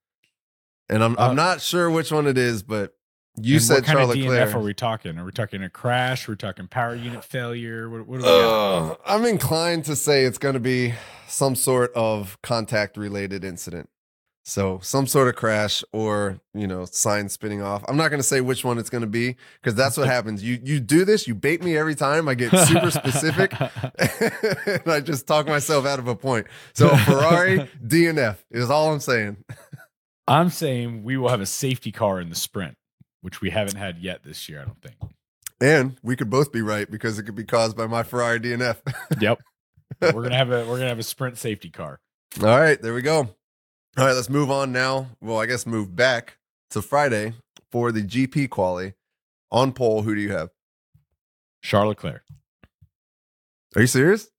and 0.90 1.04
I'm 1.04 1.18
I'm 1.20 1.32
Uh, 1.32 1.34
not 1.34 1.62
sure 1.62 1.92
which 1.92 2.12
one 2.12 2.26
it 2.28 2.38
is, 2.38 2.64
but 2.64 2.94
you 3.42 3.56
And 3.56 3.64
said 3.64 3.74
what 3.76 3.84
kind 3.86 3.98
Charles 3.98 4.12
of 4.12 4.18
DNF 4.18 4.30
Leclerc. 4.30 4.56
are 4.56 4.60
we 4.60 4.74
talking? 4.74 5.18
Are 5.18 5.26
we 5.26 5.32
talking 5.32 5.64
a 5.64 5.70
crash? 5.70 6.28
We're 6.28 6.34
we 6.34 6.38
talking 6.38 6.68
power 6.68 6.96
unit 6.96 7.24
failure? 7.24 7.90
What, 7.90 8.08
what 8.08 8.20
do 8.20 8.26
we 8.26 8.30
got? 8.30 8.92
Uh, 8.92 8.96
I'm 9.06 9.26
inclined 9.26 9.86
to 9.86 9.96
say 9.96 10.24
it's 10.24 10.38
going 10.38 10.54
to 10.54 10.60
be 10.60 10.94
some 11.28 11.56
sort 11.56 11.92
of 11.94 12.38
contact 12.42 12.98
related 12.98 13.44
incident. 13.44 13.90
So 14.44 14.80
some 14.82 15.08
sort 15.08 15.28
of 15.28 15.36
crash 15.36 15.84
or, 15.92 16.40
you 16.54 16.68
know, 16.68 16.86
sign 16.86 17.28
spinning 17.28 17.62
off. 17.62 17.84
I'm 17.86 17.98
not 17.98 18.08
going 18.08 18.22
to 18.22 18.28
say 18.28 18.40
which 18.40 18.64
one 18.64 18.78
it's 18.78 18.90
going 18.90 19.02
to 19.02 19.08
be 19.08 19.36
because 19.62 19.76
that's 19.76 19.98
what 19.98 20.08
happens. 20.16 20.42
You 20.42 20.58
you 20.64 20.80
do 20.80 21.04
this, 21.04 21.28
you 21.28 21.36
bait 21.36 21.62
me 21.62 21.76
every 21.76 21.96
time. 21.96 22.30
I 22.30 22.34
get 22.34 22.58
super 22.66 22.90
specific 22.90 23.52
and 24.00 24.88
I 24.88 25.02
just 25.02 25.28
talk 25.28 25.48
myself 25.48 25.86
out 25.86 26.00
of 26.00 26.08
a 26.08 26.16
point. 26.16 26.48
So 26.74 26.88
Ferrari 26.96 27.70
DNF 27.86 28.38
is 28.50 28.70
all 28.70 28.94
I'm 28.94 29.02
saying. 29.02 29.44
I'm 30.30 30.50
saying 30.50 31.04
we 31.04 31.18
will 31.18 31.28
have 31.30 31.42
a 31.42 31.46
safety 31.46 31.92
car 31.92 32.22
in 32.22 32.30
the 32.30 32.36
sprint, 32.36 32.78
which 33.28 33.42
we 33.42 33.50
haven't 33.50 33.76
had 33.76 33.98
yet 33.98 34.24
this 34.24 34.48
year. 34.48 34.62
I 34.62 34.64
don't 34.64 34.82
think. 34.82 34.96
And 35.60 35.98
we 36.02 36.16
could 36.16 36.30
both 36.30 36.50
be 36.54 36.62
right 36.62 36.90
because 36.90 37.20
it 37.20 37.24
could 37.24 37.36
be 37.36 37.44
caused 37.44 37.76
by 37.76 37.86
my 37.86 38.02
Ferrari 38.02 38.40
DNF. 38.40 38.78
Yep. 39.20 39.40
we're 40.02 40.24
gonna 40.24 40.38
have 40.38 40.50
a 40.50 40.66
we're 40.66 40.78
gonna 40.78 40.88
have 40.88 40.98
a 40.98 41.04
sprint 41.04 41.38
safety 41.38 41.70
car. 41.70 42.00
All 42.40 42.48
right, 42.48 42.82
there 42.82 42.94
we 42.94 43.02
go. 43.02 43.18
All 43.18 44.06
right, 44.06 44.14
let's 44.14 44.30
move 44.30 44.50
on 44.50 44.72
now. 44.72 45.08
Well, 45.20 45.42
I 45.42 45.46
guess 45.46 45.66
move 45.66 45.94
back 45.94 46.38
to 46.70 46.82
Friday 46.82 47.34
for 47.70 47.92
the 47.92 48.02
GP 48.02 48.50
quali. 48.50 48.94
On 49.52 49.74
pole, 49.74 50.04
who 50.04 50.16
do 50.16 50.22
you 50.22 50.32
have? 50.32 50.52
Charles 51.62 51.90
Leclerc. 51.90 52.24
Are 53.76 53.82
you 53.82 53.88
serious? 53.88 54.30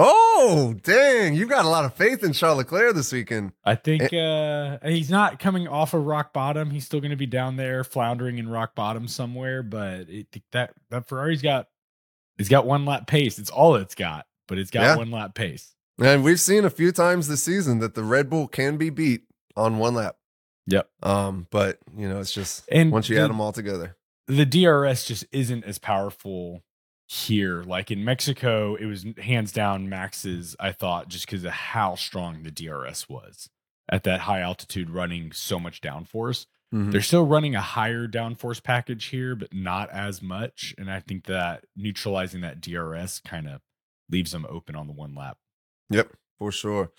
Oh, 0.00 0.76
dang. 0.84 1.34
You've 1.34 1.48
got 1.48 1.64
a 1.64 1.68
lot 1.68 1.84
of 1.84 1.92
faith 1.94 2.22
in 2.22 2.32
Charles 2.32 2.58
Leclerc 2.58 2.94
this 2.94 3.12
weekend. 3.12 3.50
I 3.64 3.74
think 3.74 4.12
uh, 4.14 4.78
he's 4.84 5.10
not 5.10 5.40
coming 5.40 5.66
off 5.66 5.92
of 5.92 6.04
rock 6.06 6.32
bottom. 6.32 6.70
He's 6.70 6.84
still 6.86 7.00
going 7.00 7.10
to 7.10 7.16
be 7.16 7.26
down 7.26 7.56
there 7.56 7.82
floundering 7.82 8.38
in 8.38 8.48
rock 8.48 8.76
bottom 8.76 9.08
somewhere. 9.08 9.64
But 9.64 10.08
it, 10.08 10.28
that 10.52 10.74
that 10.90 11.08
Ferrari's 11.08 11.42
got, 11.42 11.66
it's 12.38 12.48
got 12.48 12.64
one 12.64 12.84
lap 12.86 13.08
pace. 13.08 13.40
It's 13.40 13.50
all 13.50 13.74
it's 13.74 13.96
got, 13.96 14.26
but 14.46 14.56
it's 14.58 14.70
got 14.70 14.82
Yeah. 14.82 14.96
one 14.98 15.10
lap 15.10 15.34
pace. 15.34 15.74
And 16.00 16.22
we've 16.22 16.38
seen 16.38 16.64
a 16.64 16.70
few 16.70 16.92
times 16.92 17.26
this 17.26 17.42
season 17.42 17.80
that 17.80 17.94
the 17.96 18.04
Red 18.04 18.30
Bull 18.30 18.46
can 18.46 18.76
be 18.76 18.90
beat 18.90 19.22
on 19.56 19.78
one 19.78 19.94
lap. 19.94 20.14
Yep. 20.68 20.88
Um, 21.02 21.48
but 21.50 21.78
you 21.96 22.08
know, 22.08 22.20
it's 22.20 22.32
just 22.32 22.68
And 22.70 22.92
once 22.92 23.08
you 23.08 23.16
the- 23.16 23.22
add 23.22 23.30
them 23.30 23.40
all 23.40 23.50
together. 23.52 23.96
the 24.28 24.46
DRS 24.46 25.04
just 25.06 25.24
isn't 25.32 25.64
as 25.64 25.78
powerful 25.78 26.62
here. 27.08 27.62
Like 27.62 27.90
in 27.90 28.04
Mexico, 28.04 28.74
it 28.74 28.84
was 28.84 29.04
hands 29.18 29.50
down 29.50 29.88
Max's, 29.88 30.54
I 30.60 30.72
thought, 30.72 31.08
just 31.08 31.26
because 31.26 31.42
of 31.44 31.50
how 31.52 31.94
strong 31.94 32.42
the 32.42 32.50
DRS 32.50 33.08
was 33.08 33.48
at 33.90 34.04
that 34.04 34.20
high 34.20 34.40
altitude 34.40 34.90
running 34.90 35.32
so 35.32 35.58
much 35.58 35.80
downforce. 35.80 36.46
Mhm. 36.72 36.92
They're 36.92 37.00
still 37.00 37.24
running 37.24 37.54
a 37.54 37.62
higher 37.62 38.06
downforce 38.06 38.62
package 38.62 39.06
here, 39.06 39.34
but 39.34 39.54
not 39.54 39.88
as 39.90 40.20
much. 40.20 40.74
And 40.76 40.90
I 40.90 41.00
think 41.00 41.24
that 41.24 41.64
neutralizing 41.74 42.42
that 42.42 42.60
DRS 42.60 43.20
kind 43.20 43.48
of 43.48 43.62
leaves 44.10 44.32
them 44.32 44.46
open 44.48 44.76
on 44.76 44.86
the 44.86 44.92
one 44.92 45.14
lap. 45.14 45.38
Yep, 45.88 46.12
for 46.38 46.52
sure. 46.52 46.92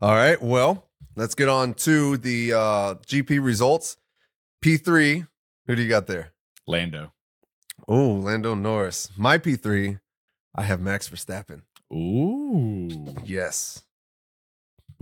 All 0.00 0.14
right. 0.14 0.40
Well, 0.40 0.88
let's 1.16 1.34
get 1.34 1.50
on 1.50 1.74
to 1.74 2.16
the 2.16 2.54
uh, 2.54 2.94
GP 3.06 3.38
results. 3.44 3.98
P3, 4.64 5.26
who 5.66 5.76
do 5.76 5.82
you 5.82 5.88
got 5.90 6.06
there? 6.06 6.32
Lando. 6.66 7.12
Oh, 7.88 8.10
Lando 8.12 8.54
Norris. 8.54 9.10
My 9.16 9.38
P3, 9.38 10.00
I 10.54 10.62
have 10.62 10.80
Max 10.80 11.08
Verstappen. 11.08 11.62
Ooh. 11.92 13.14
Yes. 13.24 13.82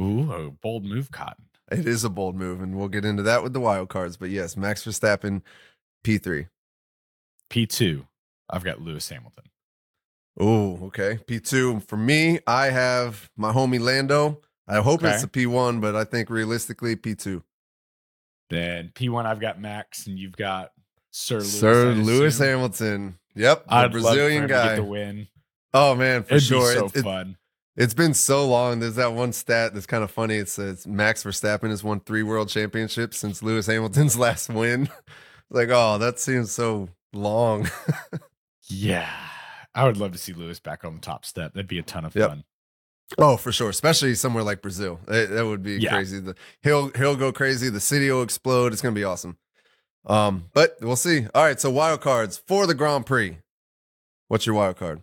Ooh, 0.01 0.33
a 0.33 0.51
bold 0.51 0.85
move, 0.85 1.11
Cotton. 1.11 1.45
It 1.71 1.87
is 1.87 2.05
a 2.05 2.09
bold 2.09 2.37
move, 2.37 2.63
and 2.63 2.77
we'll 2.77 2.89
get 2.89 3.05
into 3.05 3.23
that 3.25 3.43
with 3.43 3.53
the 3.53 3.61
wild 3.61 3.89
cards. 3.89 4.17
But 4.17 4.31
yes, 4.31 4.57
Max 4.57 4.85
Verstappen, 4.85 5.43
P3. 6.05 6.49
P2. 7.51 8.07
I've 8.49 8.65
got 8.65 8.81
Lewis 8.81 9.09
Hamilton. 9.09 9.45
Oh, 10.41 10.79
okay. 10.87 11.19
P2. 11.27 11.87
For 11.89 11.97
me, 11.97 12.39
I 12.47 12.67
have 12.71 13.29
my 13.37 13.53
homie 13.53 13.81
Lando. 13.81 14.41
I 14.67 14.77
hope 14.81 15.03
it's 15.03 15.25
Okay. 15.25 15.43
a 15.43 15.47
P1, 15.47 15.81
but 15.81 15.97
I 15.97 16.05
think 16.05 16.31
realistically, 16.31 16.95
P2. 16.97 17.43
Then 18.51 18.93
P1, 18.95 19.27
I've 19.27 19.41
got 19.41 19.61
Max, 19.61 20.07
and 20.07 20.19
you've 20.19 20.37
got 20.37 20.73
Sir 21.11 21.37
Lewis. 21.37 21.61
Sir 21.61 21.93
Lewis. 21.95 22.39
Hamilton. 22.39 23.19
Yep. 23.35 23.67
The 23.67 23.75
I'd 23.75 23.93
Brazilian 23.93 24.43
him 24.45 24.49
to 24.49 24.55
get 24.55 24.77
the 24.77 24.85
win. 24.85 25.29
Oh, 25.75 25.95
man, 25.95 26.23
for 26.25 26.35
It'd 26.35 26.43
sure. 26.47 26.73
so 26.75 26.87
It- 26.87 26.97
it- 26.97 27.03
fun. 27.03 27.37
It's 27.77 27.95
been 27.95 28.13
so 28.15 28.45
long. 28.45 28.81
There's 28.81 28.97
that 28.97 29.13
one 29.13 29.33
stat 29.33 29.73
that's 29.73 29.87
kind 29.87 30.03
of 30.03 30.11
funny. 30.11 30.35
It 30.39 30.49
says 30.49 30.85
Max 30.85 31.23
Verstappen 31.23 31.71
has 31.71 31.85
won 31.85 32.01
three 32.01 32.25
world 32.25 32.49
championships 32.49 33.17
since 33.19 33.41
Lewis 33.41 33.67
Hamilton's 33.69 34.17
last 34.19 34.49
win. 34.49 34.89
like, 35.51 35.69
oh, 35.71 35.97
that 35.99 36.19
seems 36.19 36.51
so 36.51 36.89
long. 37.13 37.71
Yeah. 38.71 39.09
I 39.75 39.85
would 39.85 39.97
love 39.97 40.13
to 40.13 40.19
see 40.19 40.33
Lewis 40.33 40.61
back 40.61 40.85
on 40.85 40.95
the 40.97 41.01
top 41.01 41.25
step. 41.25 41.55
That'd 41.55 41.69
be 41.69 41.79
a 41.79 41.83
ton 41.83 42.05
of 42.05 42.15
Yep. 42.15 42.29
fun. 42.29 42.45
oh, 43.17 43.37
for 43.37 43.53
sure. 43.53 43.71
Especially 43.71 44.15
somewhere 44.15 44.43
like 44.45 44.61
Brazil. 44.61 45.01
That, 45.07 45.31
that 45.31 45.47
would 45.47 45.63
be 45.63 45.77
Yeah. 45.79 45.91
crazy. 45.91 46.21
The, 46.21 46.35
he'll 46.63 46.91
he'll 46.91 47.17
go 47.17 47.33
crazy. 47.33 47.71
The 47.71 47.81
city 47.81 48.11
will 48.11 48.23
explode. 48.23 48.73
It's 48.73 48.83
gonna 48.83 48.95
be 48.95 49.05
awesome. 49.05 49.39
Um, 50.07 50.47
but 50.55 50.77
we'll 50.81 50.97
see. 50.97 51.27
All 51.35 51.45
right, 51.45 51.61
so 51.61 51.71
wild 51.71 52.01
cards 52.01 52.41
for 52.47 52.67
the 52.67 52.75
Grand 52.75 53.07
Prix. 53.07 53.39
What's 54.29 54.47
your 54.47 54.55
wild 54.55 54.77
card? 54.77 55.03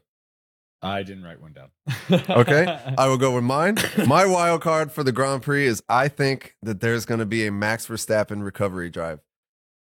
I 0.82 1.02
didn't 1.04 1.24
write 1.24 1.42
one 1.42 1.54
down. 1.54 1.70
Okay. 2.30 2.66
I 2.98 3.08
will 3.08 3.18
go 3.18 3.34
with 3.34 3.44
mine. 3.44 3.78
My 4.06 4.26
wild 4.26 4.62
card 4.62 4.92
for 4.92 5.04
the 5.04 5.12
Grand 5.12 5.42
Prix 5.42 5.66
is 5.66 5.82
I 5.90 6.08
think 6.08 6.56
that 6.62 6.80
there's 6.80 7.06
going 7.06 7.20
to 7.20 7.26
be 7.26 7.48
a 7.48 7.52
Max 7.52 7.88
Verstappen 7.88 8.44
recovery 8.44 8.90
drive. 8.90 9.20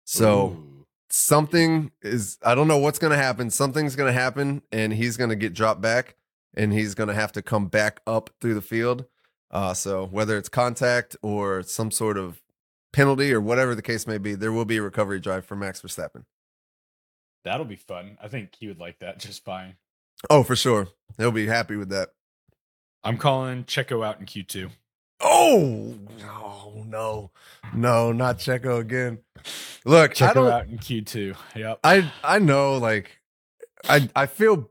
So 0.04 0.48
Ooh. 0.48 0.86
something 1.08 1.92
is 2.02 2.38
I 2.44 2.54
don't 2.54 2.68
know 2.68 2.78
what's 2.78 2.98
going 2.98 3.12
to 3.12 3.16
happen. 3.16 3.50
Something's 3.50 3.96
going 3.96 4.12
to 4.12 4.18
happen, 4.18 4.62
and 4.70 4.92
he's 4.92 5.16
going 5.16 5.30
to 5.30 5.36
get 5.36 5.54
dropped 5.54 5.80
back, 5.80 6.16
and 6.54 6.72
he's 6.72 6.94
going 6.94 7.08
to 7.08 7.14
have 7.14 7.32
to 7.32 7.42
come 7.42 7.68
back 7.68 8.00
up 8.06 8.30
through 8.40 8.54
the 8.54 8.62
field. 8.62 9.06
Uh, 9.50 9.72
so 9.72 10.06
whether 10.06 10.36
it's 10.36 10.48
contact 10.48 11.16
or 11.22 11.62
some 11.62 11.90
sort 11.90 12.18
of 12.18 12.42
penalty 12.92 13.32
or 13.32 13.40
whatever 13.40 13.74
the 13.74 13.82
case 13.82 14.06
may 14.06 14.18
be, 14.18 14.34
there 14.34 14.52
will 14.52 14.64
be 14.64 14.78
a 14.78 14.82
recovery 14.82 15.20
drive 15.20 15.44
for 15.44 15.56
Max 15.56 15.80
Verstappen. 15.80 16.24
that'll 17.44 17.64
be 17.66 17.76
fun. 17.76 18.18
I 18.22 18.28
think 18.28 18.54
he 18.58 18.66
would 18.68 18.78
like 18.80 18.98
that 19.00 19.18
just 19.18 19.44
fine. 19.44 19.76
Oh, 20.28 20.42
for 20.42 20.56
sure, 20.56 20.88
he'll 21.16 21.32
be 21.32 21.46
happy 21.46 21.76
with 21.76 21.88
that. 21.90 22.10
I'm 23.02 23.16
calling 23.16 23.64
Checo 23.64 24.04
out 24.06 24.20
in 24.20 24.26
Q2. 24.26 24.70
Oh, 25.22 25.94
oh 26.22 26.84
no, 26.86 27.30
no, 27.74 28.12
not 28.12 28.38
Checo 28.38 28.78
again. 28.80 29.20
Look, 29.84 30.10
I 30.22 30.28
Checo 30.28 30.34
don't. 30.34 30.52
out 30.52 30.66
in 30.68 30.78
Q2. 30.78 31.36
Yep. 31.56 31.80
I 31.84 32.12
I 32.22 32.38
know, 32.38 32.76
like, 32.76 33.20
I 33.88 34.08
I 34.14 34.26
feel 34.26 34.70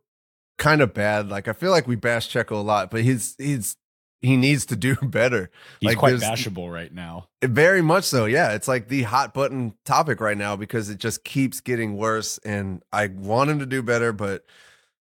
kind 0.60 0.82
of 0.82 0.94
bad. 0.94 1.30
Like, 1.30 1.48
I 1.48 1.54
feel 1.54 1.72
like 1.72 1.88
we 1.88 1.96
bash 1.96 2.32
Checo 2.32 2.52
a 2.52 2.56
lot, 2.58 2.92
but 2.92 3.02
he's 3.02 3.36
he's 3.40 3.76
he 4.22 4.38
needs 4.38 4.66
to 4.68 4.76
do 4.76 4.96
better. 5.02 5.50
He's 5.80 5.90
like, 5.90 5.98
quite 5.98 6.16
bashable 6.16 6.72
right 6.72 6.94
now. 6.94 7.28
Very 7.44 7.82
much 7.82 8.04
so. 8.04 8.26
Yeah, 8.26 8.54
it's 8.54 8.68
like 8.68 8.88
the 8.88 9.04
hot 9.04 9.34
button 9.34 9.74
topic 9.86 10.20
right 10.20 10.38
now 10.38 10.56
because 10.56 10.90
it 10.90 10.98
just 10.98 11.24
keeps 11.24 11.62
getting 11.62 11.96
worse, 11.96 12.38
and 12.40 12.84
I 12.92 13.08
want 13.08 13.50
him 13.50 13.60
to 13.60 13.66
do 13.66 13.82
better, 13.82 14.14
but. 14.14 14.46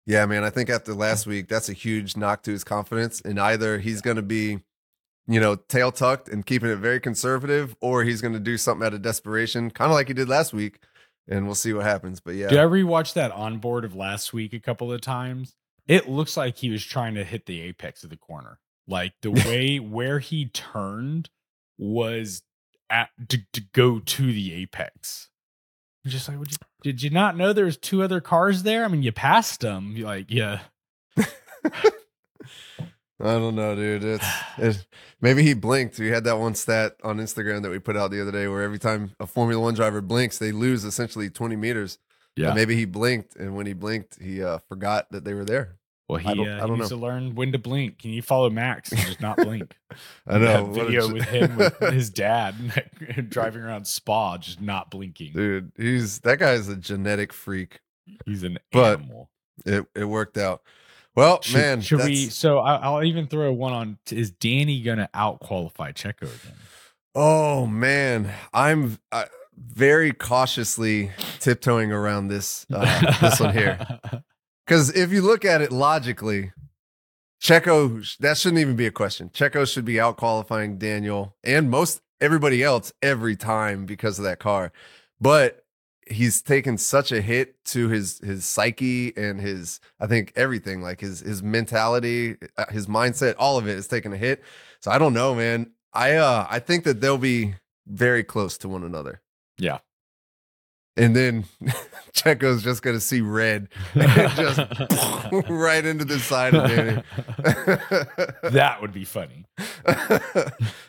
Yeah, 0.08 0.24
man, 0.28 0.44
I 0.44 0.52
think 0.52 0.70
after 0.70 0.94
last 0.94 1.26
mm. 1.26 1.30
week, 1.30 1.48
that's 1.48 1.68
a 1.68 1.74
huge 1.74 2.16
knock 2.16 2.44
to 2.44 2.52
his 2.52 2.64
confidence. 2.64 3.22
And 3.22 3.40
either 3.40 3.80
he's 3.80 4.02
going 4.02 4.18
to 4.18 4.22
be, 4.22 4.60
you 5.28 5.40
know, 5.40 5.56
tail 5.56 5.92
tucked 5.92 6.30
and 6.30 6.46
keeping 6.46 6.70
it 6.70 6.76
very 6.76 7.00
conservative, 7.00 7.76
or 7.82 8.04
he's 8.04 8.22
going 8.22 8.36
to 8.36 8.40
do 8.40 8.56
something 8.56 8.86
out 8.86 8.94
of 8.94 9.02
desperation, 9.02 9.72
kind 9.72 9.90
of 9.90 9.96
like 9.96 10.08
he 10.08 10.14
did 10.14 10.30
last 10.30 10.54
week. 10.54 10.78
And 11.28 11.48
we'll 11.48 11.56
see 11.56 11.74
what 11.74 11.86
happens. 11.86 12.20
But 12.20 12.36
yeah, 12.36 12.50
Did 12.50 12.60
I 12.60 12.66
rewatch 12.66 13.14
that 13.14 13.32
onboard 13.32 13.84
of 13.84 13.96
last 13.96 14.32
week 14.32 14.54
a 14.54 14.60
couple 14.60 14.94
of 14.94 15.02
times? 15.02 15.56
It 15.88 16.08
looks 16.08 16.38
like 16.38 16.58
he 16.58 16.70
was 16.70 16.86
trying 16.86 17.16
to 17.16 17.24
hit 17.24 17.48
the 17.48 17.62
apex 17.62 18.04
of 18.04 18.12
the 18.12 18.16
corner. 18.16 18.60
Like 18.88 19.14
the 19.22 19.32
way 19.48 19.80
where 19.80 20.20
he 20.20 20.46
turned 20.48 21.30
was 21.78 22.42
at 22.90 23.10
to, 23.30 23.40
to 23.54 23.62
go 23.74 24.00
to 24.00 24.32
the 24.32 24.54
apex. 24.54 25.30
I'm 26.04 26.12
just 26.12 26.28
like, 26.28 26.38
would 26.38 26.52
you, 26.52 26.58
did 26.84 27.02
you 27.02 27.10
not 27.10 27.36
know 27.36 27.52
there 27.52 27.66
was 27.66 27.78
two 27.78 28.04
other 28.04 28.22
cars 28.22 28.64
there? 28.64 28.86
I 28.86 28.88
mean, 28.88 29.02
you 29.02 29.12
passed 29.12 29.62
them. 29.62 29.94
You 29.96 30.06
like, 30.06 30.30
yeah. 30.30 30.60
I 31.18 31.24
don't 33.20 33.56
know, 33.56 33.76
dude. 33.76 34.04
It's, 34.04 34.28
it, 34.58 34.88
maybe 35.22 35.42
he 35.42 35.54
blinked. 35.54 35.98
We 35.98 36.10
had 36.10 36.26
that 36.26 36.38
one 36.38 36.54
stat 36.54 36.98
on 37.04 37.18
Instagram 37.18 37.64
that 37.64 37.72
we 37.72 37.80
put 37.80 37.98
out 37.98 38.12
the 38.12 38.22
other 38.22 38.32
day 38.32 38.48
where 38.48 38.62
every 38.62 38.78
time 38.78 39.16
a 39.20 39.26
Formula 39.26 39.62
One 39.62 39.74
driver 39.74 40.02
blinks, 40.02 40.38
they 40.38 40.52
lose 40.52 40.84
essentially 40.84 41.30
20 41.30 41.56
meters. 41.56 41.98
Yeah. 42.36 42.48
And 42.48 42.56
maybe 42.56 42.76
he 42.76 42.86
blinked. 42.86 43.36
And 43.38 43.56
when 43.56 43.66
he 43.66 43.74
blinked, 43.74 44.22
he 44.22 44.44
uh, 44.44 44.60
forgot 44.70 45.10
that 45.12 45.24
they 45.24 45.34
were 45.34 45.46
there. 45.46 45.78
Well, 46.08 46.20
he, 46.20 46.28
I 46.30 46.34
don't- 46.36 46.48
uh, 46.48 46.56
I 46.64 46.68
don't 46.68 46.78
needs 46.80 46.92
know. 46.92 46.98
to 46.98 47.02
learn 47.02 47.36
when 47.36 47.52
to 47.52 47.58
blink. 47.58 48.00
Can 48.00 48.12
you 48.12 48.22
follow 48.22 48.50
Max 48.50 48.92
and 48.92 49.02
just 49.02 49.22
not 49.22 49.38
blink? 49.38 49.76
I 50.28 50.38
know. 50.38 50.46
That 50.46 50.74
video 50.74 51.12
with 51.12 51.24
him 51.24 51.56
with 51.58 51.80
his 51.94 52.10
dad 52.12 52.56
driving 53.30 53.64
around 53.64 53.88
Spa, 53.88 54.38
just 54.38 54.62
not 54.62 54.92
blinking. 54.92 55.34
dude, 55.34 55.72
he's 55.78 56.20
that 56.20 56.38
guy's 56.40 56.68
a 56.68 56.76
genetic 56.76 57.34
freak. 57.34 57.80
He's 58.26 58.44
an 58.44 58.60
But- 58.72 59.00
animal. 59.00 59.30
It 59.66 59.86
it 59.96 60.04
worked 60.06 60.38
out. 60.38 60.62
Well, 61.16 61.42
Should, 61.42 61.56
man, 61.56 61.82
should 61.82 62.04
we? 62.04 62.16
So 62.28 62.60
I, 62.60 62.76
I'll 62.76 63.02
even 63.04 63.28
throw 63.28 63.54
one 63.54 63.72
on. 63.72 63.98
Is 64.12 64.32
Danny 64.32 64.82
gonna 64.82 65.10
out 65.14 65.40
qualify 65.40 65.94
Checo 65.94 66.24
again? 66.24 66.58
Oh 67.16 67.66
man, 67.66 68.30
I'm 68.54 69.00
uh, 69.14 69.24
very 69.58 70.12
cautiously 70.12 71.12
tiptoeing 71.40 71.94
around 71.94 72.28
this 72.28 72.66
uh, 72.72 73.14
this 73.22 73.40
one 73.40 73.54
here 73.54 73.80
because 74.66 74.96
if 74.96 75.12
you 75.12 75.22
look 75.22 75.46
at 75.46 75.62
it 75.62 75.72
logically, 75.72 76.52
Checo 77.42 78.18
that 78.18 78.38
shouldn't 78.38 78.60
even 78.62 78.76
be 78.76 78.88
a 78.88 78.92
question. 78.92 79.30
Checo 79.30 79.72
should 79.72 79.86
be 79.86 80.00
out 80.00 80.18
qualifying 80.18 80.78
Daniel 80.78 81.36
and 81.44 81.70
most 81.70 82.02
everybody 82.22 82.64
else 82.64 82.94
every 83.02 83.36
time 83.36 83.86
because 83.86 84.18
of 84.18 84.26
that 84.26 84.40
car, 84.40 84.72
but 85.20 85.66
he's 86.08 86.42
taken 86.42 86.78
such 86.78 87.12
a 87.12 87.22
hit 87.22 87.64
to 87.66 87.90
his 87.90 88.20
his 88.20 88.46
psyche 88.46 89.16
and 89.18 89.40
his 89.42 89.80
I 90.00 90.08
think 90.08 90.34
everything 90.36 90.82
like 90.82 91.02
his 91.02 91.20
his 91.20 91.44
mentality, 91.44 92.38
uh, 92.58 92.66
his 92.72 92.88
mindset, 92.88 93.36
all 93.38 93.58
of 93.58 93.68
it 93.68 93.78
is 93.78 93.88
taking 93.88 94.14
a 94.14 94.18
hit. 94.18 94.44
So 94.80 94.92
I 94.92 94.98
don't 94.98 95.14
know, 95.14 95.36
man. 95.36 95.72
I 95.94 96.14
uh 96.16 96.48
I 96.50 96.60
think 96.60 96.84
that 96.86 97.02
they'll 97.02 97.18
be 97.18 97.56
very 97.88 98.24
close 98.24 98.58
to 98.60 98.70
one 98.70 98.84
another. 98.84 99.22
Yeah. 99.58 99.80
And 100.98 101.14
then 101.16 101.44
Checo's 102.14 102.64
just 102.64 102.82
gonna 102.82 103.02
see 103.02 103.20
red 103.22 103.68
and 103.96 104.32
just 104.32 104.60
right 105.50 105.86
into 105.86 106.06
the 106.06 106.20
side 106.20 106.56
of 106.56 106.70
Danny. 106.70 107.04
that 108.54 108.78
would 108.82 108.94
be 108.94 109.04
funny. 109.04 109.46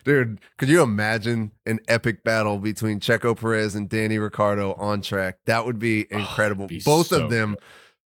Dude, 0.05 0.39
could 0.57 0.69
you 0.69 0.81
imagine 0.81 1.51
an 1.65 1.79
epic 1.87 2.23
battle 2.23 2.57
between 2.57 2.99
Checo 3.01 3.37
Perez 3.37 3.75
and 3.75 3.89
Danny 3.89 4.17
Ricciardo 4.17 4.73
on 4.75 5.01
track? 5.01 5.39
That 5.45 5.65
would 5.65 5.79
be 5.79 6.07
Oh, 6.11 6.17
incredible. 6.19 6.65
it'd 6.65 6.69
be 6.77 6.83
Both 6.83 7.07
so 7.07 7.25
of 7.25 7.29
them 7.29 7.57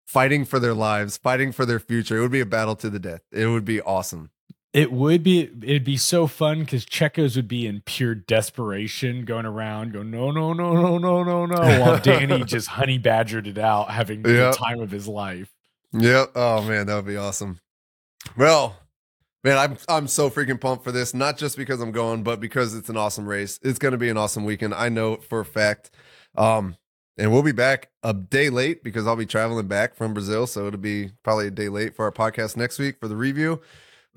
fighting 0.05 0.45
for 0.45 0.59
their 0.59 0.73
lives, 0.75 1.17
fighting 1.17 1.51
for 1.51 1.65
their 1.65 1.79
future. 1.79 2.17
It 2.17 2.21
would 2.21 2.31
be 2.31 2.41
a 2.41 2.45
battle 2.45 2.75
to 2.77 2.89
the 2.89 2.99
death. 2.99 3.21
It 3.31 3.47
would 3.47 3.65
be 3.65 3.81
awesome. 3.81 4.29
It 4.77 4.91
would 4.91 5.23
be. 5.23 5.49
It'd 5.63 5.83
be 5.83 5.97
so 5.97 6.27
fun 6.27 6.59
because 6.59 6.85
Checo's 6.85 7.35
would 7.35 7.47
be 7.47 7.65
in 7.65 7.81
pure 7.81 8.13
desperation, 8.13 9.25
going 9.25 9.47
around, 9.47 9.91
go 9.91 10.03
no, 10.03 10.29
no, 10.29 10.53
no, 10.53 10.75
no, 10.75 10.99
no, 10.99 11.23
no, 11.23 11.45
no, 11.47 11.55
while 11.81 11.99
Danny 12.03 12.43
just 12.43 12.67
honey 12.67 12.99
badgered 12.99 13.47
it 13.47 13.57
out, 13.57 13.89
having 13.89 14.23
Yep. 14.23 14.25
the 14.25 14.51
time 14.55 14.79
of 14.79 14.91
his 14.91 15.07
life. 15.07 15.51
Yep. 15.93 16.33
Oh 16.35 16.61
man, 16.61 16.85
that 16.85 16.93
would 16.95 17.07
be 17.07 17.17
awesome. 17.17 17.59
Well, 18.37 18.75
man, 19.43 19.57
I'm 19.57 19.77
I'm 19.89 20.07
so 20.07 20.29
freaking 20.29 20.61
pumped 20.61 20.83
for 20.83 20.91
this. 20.91 21.11
Not 21.11 21.37
just 21.39 21.57
because 21.57 21.81
I'm 21.81 21.91
going, 21.91 22.21
but 22.21 22.39
because 22.39 22.75
it's 22.75 22.89
an 22.89 22.97
awesome 22.97 23.27
race. 23.27 23.59
It's 23.63 23.79
going 23.79 23.93
to 23.93 23.97
be 23.97 24.09
an 24.09 24.17
awesome 24.17 24.45
weekend. 24.45 24.75
I 24.75 24.89
know 24.89 25.15
for 25.15 25.39
a 25.39 25.45
fact. 25.45 25.89
Um, 26.35 26.77
and 27.17 27.31
we'll 27.31 27.41
be 27.41 27.51
back 27.51 27.89
a 28.03 28.13
day 28.13 28.51
late 28.51 28.83
because 28.83 29.07
I'll 29.07 29.15
be 29.15 29.25
traveling 29.25 29.67
back 29.67 29.95
from 29.95 30.13
Brazil, 30.13 30.45
so 30.45 30.67
it'll 30.67 30.79
be 30.79 31.13
probably 31.23 31.47
a 31.47 31.51
day 31.51 31.67
late 31.67 31.95
for 31.95 32.05
our 32.05 32.11
podcast 32.11 32.55
next 32.55 32.77
week 32.77 32.99
for 32.99 33.07
the 33.07 33.15
review. 33.15 33.59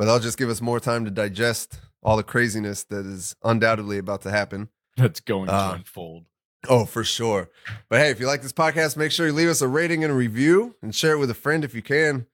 But 0.01 0.07
that'll 0.07 0.19
just 0.21 0.39
give 0.39 0.49
us 0.49 0.63
more 0.63 0.81
time 0.81 1.05
to 1.05 1.11
digest 1.11 1.79
all 2.03 2.17
the 2.17 2.23
craziness 2.23 2.85
that 2.85 3.05
is 3.05 3.37
undoubtedly 3.45 3.99
about 3.99 4.23
to 4.23 4.31
happen. 4.31 4.71
That's 4.97 5.21
going 5.21 5.51
Uh, 5.51 5.73
to 5.73 5.75
unfold. 5.77 6.25
Oh, 6.71 6.87
for 6.87 7.05
sure. 7.05 7.51
But 7.91 7.99
hey, 8.01 8.09
if 8.11 8.19
you 8.19 8.27
like 8.27 8.41
this 8.41 8.55
podcast, 8.55 8.97
make 8.97 9.13
sure 9.13 9.27
you 9.27 9.35
leave 9.35 9.51
us 9.51 9.61
a 9.61 9.69
rating 9.69 10.03
and 10.03 10.11
a 10.11 10.17
review 10.17 10.75
and 10.81 10.95
share 10.95 11.13
it 11.13 11.19
with 11.19 11.29
a 11.29 11.35
friend 11.35 11.65
if 11.65 11.75
you 11.75 11.83
can. 11.83 12.27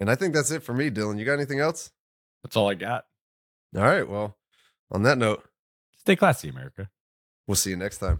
And 0.00 0.10
I 0.10 0.16
think 0.16 0.34
that's 0.34 0.50
it 0.50 0.64
for 0.64 0.74
me, 0.74 0.90
Dylan. 0.90 1.16
You 1.20 1.24
got 1.24 1.34
anything 1.34 1.60
else? 1.60 1.92
That's 2.42 2.56
all 2.56 2.68
I 2.68 2.74
got. 2.74 3.06
All 3.76 3.82
right. 3.82 4.08
Well, 4.08 4.36
on 4.90 5.04
that 5.04 5.16
note, 5.16 5.44
Stay 5.98 6.16
classy, 6.16 6.48
America. 6.48 6.90
we'll 7.46 7.54
see 7.54 7.70
you 7.70 7.76
next 7.76 7.98
time. 7.98 8.18